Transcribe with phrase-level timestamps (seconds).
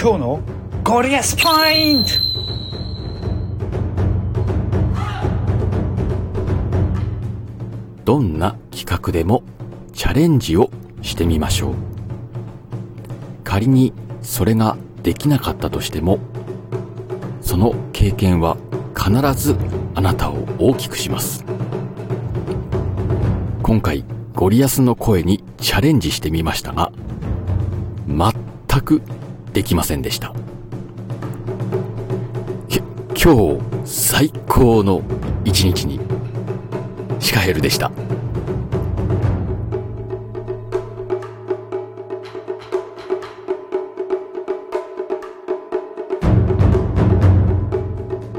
[0.00, 0.40] 今日の
[0.84, 2.10] ゴリアスポイント
[8.04, 9.42] どんな企画でも
[9.92, 10.70] チャレンジを
[11.02, 11.74] してみましょう。
[13.42, 13.92] 仮に
[14.22, 16.20] それができなかったとしても、
[17.40, 18.56] その経験は
[18.96, 19.56] 必ず
[19.96, 21.44] あなたを大きくします。
[23.64, 24.04] 今回
[24.36, 26.92] ゴリアスの声にチャレンジしてみましたが、
[28.06, 29.02] 全く
[29.58, 30.32] できませんでした。
[33.20, 35.02] 今日最高の
[35.44, 35.98] 一日に
[37.18, 37.90] シカヘルでした。